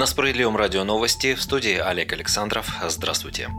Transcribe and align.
На 0.00 0.06
Справедливом 0.06 0.56
радио 0.56 0.82
новости 0.82 1.34
в 1.34 1.42
студии 1.42 1.76
Олег 1.76 2.14
Александров. 2.14 2.74
Здравствуйте. 2.88 3.50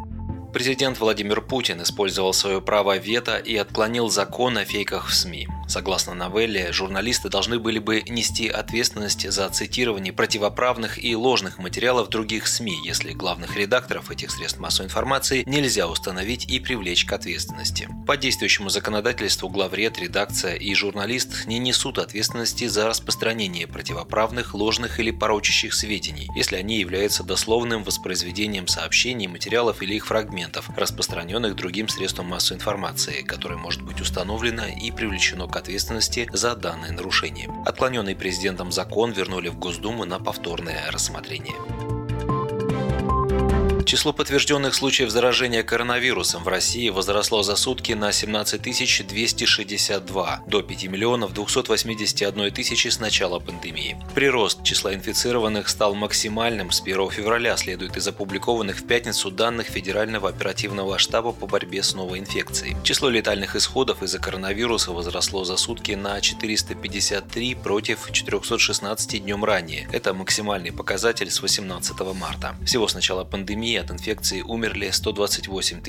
Президент 0.51 0.99
Владимир 0.99 1.39
Путин 1.39 1.83
использовал 1.83 2.33
свое 2.33 2.63
право 2.63 2.97
вето 2.97 3.37
и 3.37 3.55
отклонил 3.55 4.09
закон 4.09 4.57
о 4.57 4.65
фейках 4.65 5.09
в 5.09 5.13
СМИ. 5.13 5.47
Согласно 5.71 6.13
новелле, 6.13 6.73
журналисты 6.73 7.29
должны 7.29 7.57
были 7.57 7.79
бы 7.79 8.03
нести 8.05 8.49
ответственность 8.49 9.31
за 9.31 9.47
цитирование 9.47 10.11
противоправных 10.11 11.01
и 11.01 11.15
ложных 11.15 11.59
материалов 11.59 12.09
других 12.09 12.47
СМИ, 12.47 12.75
если 12.85 13.13
главных 13.13 13.55
редакторов 13.55 14.11
этих 14.11 14.31
средств 14.31 14.59
массовой 14.59 14.87
информации 14.87 15.43
нельзя 15.45 15.87
установить 15.87 16.45
и 16.51 16.59
привлечь 16.59 17.05
к 17.05 17.13
ответственности. 17.13 17.87
По 18.05 18.17
действующему 18.17 18.67
законодательству 18.67 19.47
главред, 19.47 19.97
редакция 19.97 20.55
и 20.55 20.73
журналист 20.73 21.45
не 21.45 21.57
несут 21.57 21.99
ответственности 21.99 22.67
за 22.67 22.87
распространение 22.87 23.65
противоправных, 23.65 24.53
ложных 24.53 24.99
или 24.99 25.11
порочащих 25.11 25.73
сведений, 25.73 26.27
если 26.35 26.57
они 26.57 26.79
являются 26.79 27.23
дословным 27.23 27.85
воспроизведением 27.85 28.67
сообщений, 28.67 29.27
материалов 29.27 29.81
или 29.81 29.95
их 29.95 30.07
фрагментов, 30.07 30.69
распространенных 30.75 31.55
другим 31.55 31.87
средством 31.87 32.25
массовой 32.25 32.57
информации, 32.57 33.21
которое 33.21 33.55
может 33.55 33.81
быть 33.83 34.01
установлено 34.01 34.65
и 34.65 34.91
привлечено 34.91 35.47
к 35.47 35.60
ответственности 35.61 36.29
за 36.33 36.55
данное 36.55 36.91
нарушение. 36.91 37.49
Отклоненный 37.65 38.15
президентом 38.15 38.71
закон 38.71 39.11
вернули 39.11 39.47
в 39.47 39.57
Госдуму 39.57 40.05
на 40.05 40.19
повторное 40.19 40.91
рассмотрение. 40.91 41.55
Число 43.91 44.13
подтвержденных 44.13 44.73
случаев 44.73 45.09
заражения 45.09 45.63
коронавирусом 45.63 46.45
в 46.45 46.47
России 46.47 46.87
возросло 46.87 47.43
за 47.43 47.57
сутки 47.57 47.91
на 47.91 48.13
17 48.13 48.61
262 49.05 50.43
до 50.47 50.61
5 50.61 50.83
миллионов 50.85 51.33
281 51.33 52.53
тысячи 52.53 52.87
с 52.87 53.01
начала 53.01 53.39
пандемии. 53.39 53.97
Прирост 54.15 54.63
числа 54.63 54.93
инфицированных 54.93 55.67
стал 55.67 55.93
максимальным 55.93 56.71
с 56.71 56.79
1 56.79 57.09
февраля, 57.09 57.57
следует 57.57 57.97
из 57.97 58.07
опубликованных 58.07 58.77
в 58.77 58.87
пятницу 58.87 59.29
данных 59.29 59.67
Федерального 59.67 60.29
оперативного 60.29 60.97
штаба 60.97 61.33
по 61.33 61.45
борьбе 61.45 61.83
с 61.83 61.93
новой 61.93 62.19
инфекцией. 62.19 62.77
Число 62.85 63.09
летальных 63.09 63.57
исходов 63.57 64.03
из-за 64.03 64.19
коронавируса 64.19 64.93
возросло 64.93 65.43
за 65.43 65.57
сутки 65.57 65.91
на 65.91 66.21
453 66.21 67.55
против 67.55 68.09
416 68.09 69.21
днем 69.21 69.43
ранее. 69.43 69.89
Это 69.91 70.13
максимальный 70.13 70.71
показатель 70.71 71.29
с 71.29 71.41
18 71.41 71.99
марта. 72.15 72.55
Всего 72.65 72.87
с 72.87 72.95
начала 72.95 73.25
пандемии 73.25 73.80
от 73.81 73.91
инфекции 73.91 74.41
умерли 74.41 74.89
128 74.89 75.81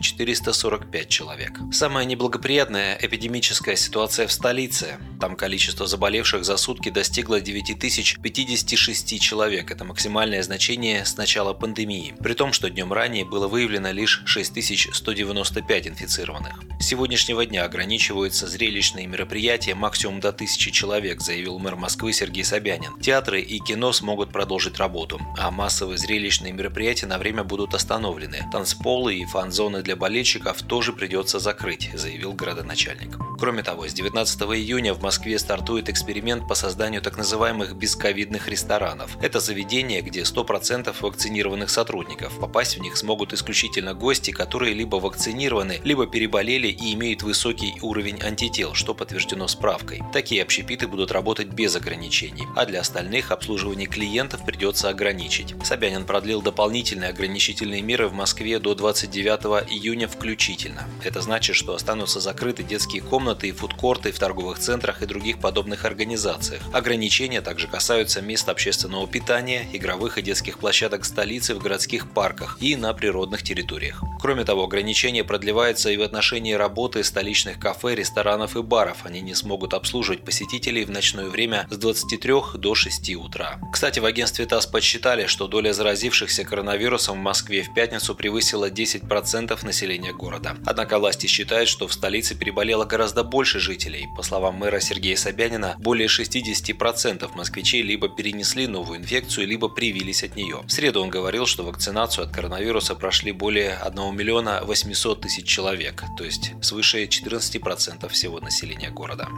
445 0.00 1.08
человек. 1.08 1.52
Самая 1.72 2.04
неблагоприятная 2.04 2.98
эпидемическая 3.00 3.76
ситуация 3.76 4.26
в 4.26 4.32
столице. 4.32 4.98
Там 5.20 5.36
количество 5.36 5.86
заболевших 5.86 6.46
за 6.46 6.56
сутки 6.56 6.88
достигло 6.88 7.42
9056 7.42 9.20
человек. 9.20 9.70
Это 9.70 9.84
максимальное 9.84 10.42
значение 10.42 11.04
с 11.04 11.18
начала 11.18 11.52
пандемии. 11.52 12.14
При 12.20 12.32
том, 12.32 12.54
что 12.54 12.70
днем 12.70 12.90
ранее 12.90 13.26
было 13.26 13.46
выявлено 13.46 13.90
лишь 13.92 14.22
6195 14.24 15.88
инфицированных. 15.88 16.54
С 16.80 16.86
сегодняшнего 16.86 17.44
дня 17.44 17.66
ограничиваются 17.66 18.46
зрелищные 18.46 19.06
мероприятия 19.06 19.74
максимум 19.74 20.20
до 20.20 20.30
1000 20.30 20.70
человек, 20.70 21.20
заявил 21.20 21.58
мэр 21.58 21.76
Москвы 21.76 22.14
Сергей 22.14 22.42
Собянин. 22.42 22.98
Театры 23.00 23.42
и 23.42 23.58
кино 23.58 23.92
смогут 23.92 24.32
продолжить 24.32 24.78
работу, 24.78 25.20
а 25.36 25.50
массовые 25.50 25.98
зрелищные 25.98 26.54
мероприятия 26.54 27.06
на 27.06 27.18
время 27.18 27.44
будут 27.44 27.74
остановлены. 27.74 28.48
Танцполы 28.50 29.16
и 29.16 29.26
фан-зоны 29.26 29.82
для 29.82 29.96
болельщиков 29.96 30.62
тоже 30.62 30.94
придется 30.94 31.38
закрыть, 31.38 31.90
заявил 31.92 32.32
городоначальник. 32.32 33.18
Кроме 33.38 33.62
того, 33.62 33.86
с 33.86 33.92
19 33.92 34.40
июня 34.42 34.94
в 34.94 35.02
Москве 35.02 35.09
стартует 35.10 35.88
эксперимент 35.88 36.46
по 36.46 36.54
созданию 36.54 37.02
так 37.02 37.16
называемых 37.16 37.74
бесковидных 37.74 38.48
ресторанов. 38.48 39.16
Это 39.22 39.40
заведения, 39.40 40.02
где 40.02 40.22
100% 40.22 40.94
вакцинированных 41.00 41.70
сотрудников. 41.70 42.38
Попасть 42.38 42.76
в 42.76 42.80
них 42.80 42.96
смогут 42.96 43.32
исключительно 43.32 43.94
гости, 43.94 44.30
которые 44.30 44.74
либо 44.74 44.96
вакцинированы, 44.96 45.80
либо 45.84 46.06
переболели 46.06 46.68
и 46.68 46.94
имеют 46.94 47.22
высокий 47.22 47.74
уровень 47.82 48.20
антител, 48.22 48.74
что 48.74 48.94
подтверждено 48.94 49.48
справкой. 49.48 50.02
Такие 50.12 50.42
общепиты 50.42 50.86
будут 50.88 51.10
работать 51.12 51.48
без 51.48 51.74
ограничений, 51.76 52.46
а 52.56 52.66
для 52.66 52.80
остальных 52.80 53.30
обслуживание 53.30 53.86
клиентов 53.86 54.44
придется 54.44 54.88
ограничить. 54.88 55.54
Собянин 55.64 56.04
продлил 56.04 56.42
дополнительные 56.42 57.10
ограничительные 57.10 57.82
меры 57.82 58.08
в 58.08 58.12
Москве 58.12 58.58
до 58.58 58.74
29 58.74 59.70
июня 59.70 60.08
включительно. 60.08 60.84
Это 61.02 61.20
значит, 61.20 61.56
что 61.56 61.74
останутся 61.74 62.20
закрыты 62.20 62.62
детские 62.62 63.02
комнаты 63.02 63.48
и 63.48 63.52
фудкорты 63.52 64.12
в 64.12 64.18
торговых 64.18 64.58
центрах 64.58 64.99
и 65.02 65.06
других 65.06 65.38
подобных 65.38 65.84
организациях. 65.84 66.62
Ограничения 66.72 67.40
также 67.40 67.66
касаются 67.66 68.20
мест 68.20 68.48
общественного 68.48 69.06
питания, 69.06 69.66
игровых 69.72 70.18
и 70.18 70.22
детских 70.22 70.58
площадок 70.58 71.04
столицы 71.04 71.54
в 71.54 71.58
городских 71.58 72.10
парках 72.10 72.56
и 72.60 72.76
на 72.76 72.92
природных 72.94 73.42
территориях. 73.42 74.02
Кроме 74.20 74.44
того, 74.44 74.64
ограничения 74.64 75.24
продлеваются 75.24 75.90
и 75.90 75.96
в 75.96 76.02
отношении 76.02 76.52
работы 76.52 77.02
столичных 77.04 77.58
кафе, 77.58 77.94
ресторанов 77.94 78.56
и 78.56 78.62
баров. 78.62 78.98
Они 79.04 79.20
не 79.20 79.34
смогут 79.34 79.74
обслуживать 79.74 80.24
посетителей 80.24 80.84
в 80.84 80.90
ночное 80.90 81.28
время 81.28 81.66
с 81.70 81.76
23 81.76 82.34
до 82.54 82.74
6 82.74 83.14
утра. 83.16 83.58
Кстати, 83.72 83.98
в 83.98 84.04
агентстве 84.04 84.46
ТАСС 84.46 84.66
подсчитали, 84.66 85.26
что 85.26 85.46
доля 85.46 85.72
заразившихся 85.72 86.44
коронавирусом 86.44 87.18
в 87.18 87.22
Москве 87.22 87.62
в 87.62 87.72
пятницу 87.74 88.14
превысила 88.14 88.70
10% 88.70 89.64
населения 89.64 90.12
города. 90.12 90.56
Однако 90.66 90.98
власти 90.98 91.26
считают, 91.26 91.68
что 91.68 91.86
в 91.88 91.92
столице 91.92 92.34
переболело 92.34 92.84
гораздо 92.84 93.24
больше 93.24 93.58
жителей. 93.58 94.06
По 94.16 94.22
словам 94.22 94.56
мэра 94.56 94.80
Сергея 94.90 95.14
Собянина, 95.14 95.76
более 95.78 96.08
60% 96.08 97.30
москвичей 97.36 97.80
либо 97.80 98.08
перенесли 98.08 98.66
новую 98.66 98.98
инфекцию, 98.98 99.46
либо 99.46 99.68
привились 99.68 100.24
от 100.24 100.34
нее. 100.34 100.62
В 100.66 100.72
среду 100.72 101.00
он 101.00 101.10
говорил, 101.10 101.46
что 101.46 101.62
вакцинацию 101.62 102.24
от 102.24 102.34
коронавируса 102.34 102.96
прошли 102.96 103.30
более 103.30 103.74
1 103.74 104.16
миллиона 104.16 104.62
800 104.64 105.20
тысяч 105.20 105.46
человек, 105.46 106.02
то 106.18 106.24
есть 106.24 106.54
свыше 106.60 107.04
14% 107.04 108.08
всего 108.08 108.40
населения 108.40 108.90
города. 108.90 109.28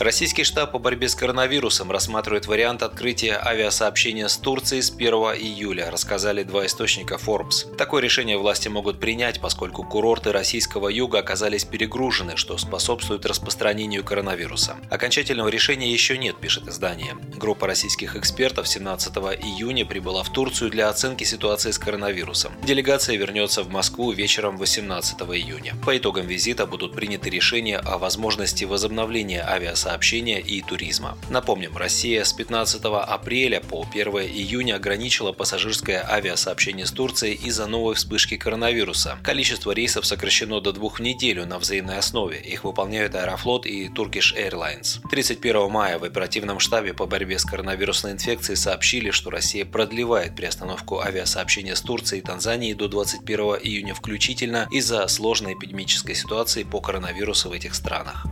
Российский 0.00 0.44
штаб 0.44 0.72
по 0.72 0.78
борьбе 0.78 1.08
с 1.10 1.14
коронавирусом 1.14 1.90
рассматривает 1.90 2.46
вариант 2.46 2.82
открытия 2.82 3.38
авиасообщения 3.38 4.28
с 4.28 4.36
Турцией 4.38 4.80
с 4.80 4.90
1 4.90 5.12
июля, 5.12 5.90
рассказали 5.90 6.42
два 6.42 6.64
источника 6.66 7.16
Forbes. 7.16 7.76
Такое 7.76 8.02
решение 8.02 8.38
власти 8.38 8.68
могут 8.68 8.98
принять, 8.98 9.40
поскольку 9.40 9.84
курорты 9.84 10.32
российского 10.32 10.88
юга 10.88 11.18
оказались 11.18 11.64
перегружены, 11.64 12.36
что 12.36 12.56
способствует 12.56 13.26
распространению 13.26 14.02
коронавируса. 14.02 14.78
Окончательного 14.88 15.48
решения 15.48 15.92
еще 15.92 16.16
нет, 16.16 16.38
пишет 16.38 16.66
издание. 16.66 17.14
Группа 17.36 17.66
российских 17.66 18.16
экспертов 18.16 18.68
17 18.68 19.14
июня 19.14 19.84
прибыла 19.84 20.22
в 20.22 20.32
Турцию 20.32 20.70
для 20.70 20.88
оценки 20.88 21.24
ситуации 21.24 21.72
с 21.72 21.78
коронавирусом. 21.78 22.52
Делегация 22.62 23.16
вернется 23.16 23.62
в 23.62 23.68
Москву 23.68 24.12
вечером 24.12 24.56
18 24.56 25.20
июня. 25.20 25.74
По 25.84 25.96
итогам 25.96 26.26
визита 26.26 26.64
будут 26.66 26.94
приняты 26.94 27.28
решения 27.28 27.76
о 27.76 27.98
возможности 27.98 28.64
возобновления 28.64 29.42
авиасообщения 29.42 29.59
сообщения 29.74 30.40
и 30.40 30.62
туризма. 30.62 31.16
Напомним, 31.30 31.76
Россия 31.76 32.24
с 32.24 32.32
15 32.32 32.82
апреля 32.84 33.60
по 33.60 33.86
1 33.90 34.08
июня 34.08 34.76
ограничила 34.76 35.32
пассажирское 35.32 36.04
авиасообщение 36.08 36.86
с 36.86 36.92
Турцией 36.92 37.34
из-за 37.34 37.66
новой 37.66 37.94
вспышки 37.94 38.36
коронавируса. 38.36 39.18
Количество 39.22 39.72
рейсов 39.72 40.06
сокращено 40.06 40.60
до 40.60 40.72
двух 40.72 40.98
в 40.98 41.02
неделю 41.02 41.46
на 41.46 41.58
взаимной 41.58 41.98
основе. 41.98 42.38
Их 42.40 42.64
выполняют 42.64 43.14
Аэрофлот 43.14 43.66
и 43.66 43.88
Turkish 43.88 44.36
Airlines. 44.36 45.00
31 45.10 45.70
мая 45.70 45.98
в 45.98 46.04
оперативном 46.04 46.58
штабе 46.58 46.94
по 46.94 47.06
борьбе 47.06 47.38
с 47.38 47.44
коронавирусной 47.44 48.12
инфекцией 48.12 48.56
сообщили, 48.56 49.10
что 49.10 49.30
Россия 49.30 49.64
продлевает 49.64 50.34
приостановку 50.34 51.00
авиасообщения 51.00 51.76
с 51.76 51.80
Турцией 51.80 52.20
и 52.20 52.24
Танзанией 52.24 52.74
до 52.74 52.88
21 52.88 53.40
июня 53.62 53.94
включительно 53.94 54.68
из-за 54.70 55.06
сложной 55.08 55.54
эпидемической 55.54 56.14
ситуации 56.14 56.64
по 56.64 56.80
коронавирусу 56.80 57.48
в 57.48 57.52
этих 57.52 57.74
странах. 57.74 58.26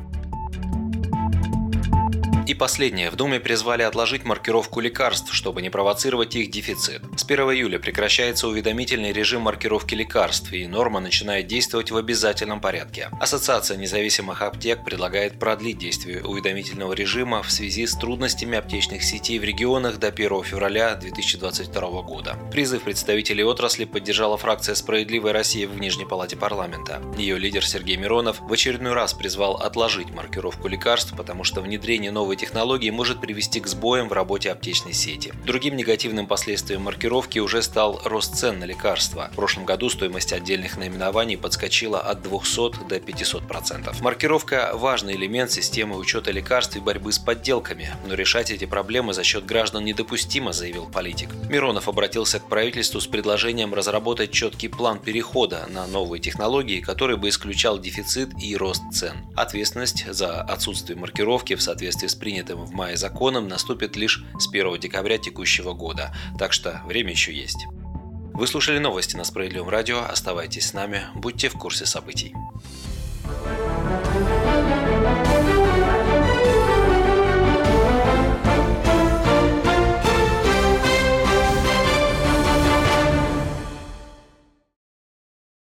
И 2.48 2.54
последнее. 2.54 3.10
В 3.10 3.16
Думе 3.16 3.40
призвали 3.40 3.82
отложить 3.82 4.24
маркировку 4.24 4.80
лекарств, 4.80 5.34
чтобы 5.34 5.60
не 5.60 5.68
провоцировать 5.68 6.34
их 6.34 6.50
дефицит. 6.50 7.02
С 7.14 7.22
1 7.22 7.40
июля 7.50 7.78
прекращается 7.78 8.48
уведомительный 8.48 9.12
режим 9.12 9.42
маркировки 9.42 9.94
лекарств, 9.94 10.50
и 10.54 10.66
норма 10.66 11.00
начинает 11.00 11.46
действовать 11.46 11.90
в 11.90 11.96
обязательном 11.98 12.62
порядке. 12.62 13.10
Ассоциация 13.20 13.76
независимых 13.76 14.40
аптек 14.40 14.82
предлагает 14.82 15.38
продлить 15.38 15.76
действие 15.76 16.24
уведомительного 16.24 16.94
режима 16.94 17.42
в 17.42 17.52
связи 17.52 17.86
с 17.86 17.94
трудностями 17.94 18.56
аптечных 18.56 19.04
сетей 19.04 19.38
в 19.38 19.44
регионах 19.44 19.98
до 19.98 20.06
1 20.06 20.42
февраля 20.44 20.94
2022 20.94 22.00
года. 22.00 22.38
Призыв 22.50 22.82
представителей 22.82 23.44
отрасли 23.44 23.84
поддержала 23.84 24.38
фракция 24.38 24.74
«Справедливая 24.74 25.34
Россия» 25.34 25.68
в 25.68 25.78
Нижней 25.78 26.06
Палате 26.06 26.36
парламента. 26.36 27.02
Ее 27.18 27.38
лидер 27.38 27.66
Сергей 27.66 27.98
Миронов 27.98 28.40
в 28.40 28.50
очередной 28.50 28.94
раз 28.94 29.12
призвал 29.12 29.56
отложить 29.56 30.08
маркировку 30.08 30.66
лекарств, 30.68 31.14
потому 31.14 31.44
что 31.44 31.60
внедрение 31.60 32.10
новой 32.10 32.37
технологии 32.38 32.90
может 32.90 33.20
привести 33.20 33.60
к 33.60 33.66
сбоям 33.66 34.08
в 34.08 34.12
работе 34.12 34.50
аптечной 34.50 34.94
сети. 34.94 35.32
Другим 35.44 35.76
негативным 35.76 36.26
последствием 36.26 36.82
маркировки 36.82 37.38
уже 37.38 37.60
стал 37.62 38.00
рост 38.04 38.36
цен 38.36 38.58
на 38.60 38.64
лекарства. 38.64 39.28
В 39.32 39.36
прошлом 39.36 39.66
году 39.66 39.90
стоимость 39.90 40.32
отдельных 40.32 40.78
наименований 40.78 41.36
подскочила 41.36 42.00
от 42.00 42.22
200 42.22 42.88
до 42.88 43.00
500 43.00 43.46
процентов. 43.46 44.00
Маркировка– 44.00 44.70
важный 44.74 45.16
элемент 45.16 45.50
системы 45.50 45.96
учета 45.96 46.30
лекарств 46.30 46.76
и 46.76 46.80
борьбы 46.80 47.12
с 47.12 47.18
подделками, 47.18 47.90
но 48.06 48.14
решать 48.14 48.50
эти 48.50 48.64
проблемы 48.64 49.12
за 49.12 49.24
счет 49.24 49.44
граждан 49.44 49.84
недопустимо, 49.84 50.52
заявил 50.52 50.86
политик. 50.86 51.30
Миронов 51.48 51.88
обратился 51.88 52.40
к 52.40 52.48
правительству 52.48 53.00
с 53.00 53.06
предложением 53.06 53.74
разработать 53.74 54.30
четкий 54.30 54.68
план 54.68 54.98
перехода 54.98 55.66
на 55.70 55.86
новые 55.86 56.20
технологии, 56.20 56.80
который 56.80 57.16
бы 57.16 57.28
исключал 57.28 57.78
дефицит 57.78 58.30
и 58.40 58.56
рост 58.56 58.82
цен. 58.92 59.16
Ответственность 59.34 60.06
за 60.12 60.40
отсутствие 60.42 60.98
маркировки 60.98 61.54
в 61.54 61.62
соответствии 61.62 62.06
с 62.06 62.14
принятым 62.28 62.62
в 62.62 62.72
мае 62.72 62.94
законом 62.98 63.48
наступит 63.48 63.96
лишь 63.96 64.22
с 64.38 64.48
1 64.48 64.78
декабря 64.78 65.16
текущего 65.16 65.72
года, 65.72 66.14
так 66.38 66.52
что 66.52 66.82
время 66.84 67.12
еще 67.12 67.32
есть. 67.32 67.66
Вы 68.34 68.46
слушали 68.46 68.78
новости 68.78 69.16
на 69.16 69.24
Справедливом 69.24 69.70
радио. 69.70 70.00
Оставайтесь 70.00 70.66
с 70.66 70.74
нами, 70.74 71.04
будьте 71.14 71.48
в 71.48 71.54
курсе 71.54 71.86
событий. 71.86 72.34